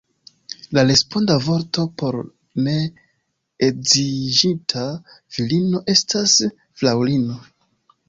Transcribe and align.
La 0.77 0.83
responda 0.91 1.35
vorto 1.47 1.85
por 2.03 2.17
ne 2.69 2.75
edziĝinta 3.69 4.89
virino 5.39 5.87
estas 5.99 6.39
fraŭlino. 6.53 7.43